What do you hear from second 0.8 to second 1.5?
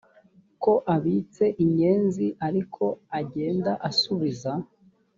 abitse